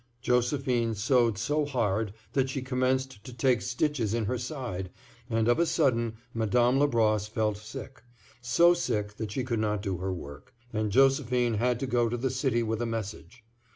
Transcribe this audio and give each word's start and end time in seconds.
Josephine 0.19 0.95
sewed 0.95 1.37
so 1.37 1.63
hard 1.63 2.11
that 2.33 2.49
she 2.49 2.63
commenced 2.63 3.23
to 3.23 3.31
take 3.31 3.61
stitches 3.61 4.15
in 4.15 4.25
her 4.25 4.39
side, 4.39 4.89
and 5.29 5.47
of 5.47 5.59
a 5.59 5.65
sudden 5.67 6.15
Madame 6.33 6.79
Labrosse 6.79 7.27
fell 7.29 7.53
sick—so 7.53 8.73
sick 8.73 9.13
that 9.17 9.31
she 9.31 9.43
could 9.43 9.59
not 9.59 9.83
do 9.83 9.97
her 9.97 10.11
work, 10.11 10.55
and 10.73 10.91
Josephine 10.91 11.53
had 11.53 11.79
to 11.81 11.85
go 11.85 12.09
to 12.09 12.17
the 12.17 12.31
city 12.31 12.63
with 12.63 12.81
a 12.81 12.87
message. 12.87 13.43